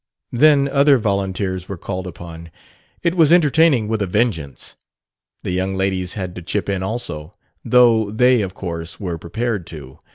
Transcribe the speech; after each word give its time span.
Then 0.31 0.67
other 0.67 0.97
volunteers 0.97 1.69
were 1.69 1.77
called 1.77 2.07
upon 2.07 2.49
it 3.03 3.13
was 3.13 3.31
entertaining 3.31 3.87
with 3.87 4.01
a 4.01 4.07
vengeance! 4.07 4.75
The 5.43 5.51
young 5.51 5.75
ladies 5.77 6.13
had 6.15 6.33
to 6.37 6.41
chip 6.41 6.67
in 6.69 6.81
also 6.81 7.33
though 7.63 8.09
they, 8.09 8.41
of 8.41 8.55
course, 8.55 8.99
were 8.99 9.19
prepared 9.19 9.67
to. 9.67 9.99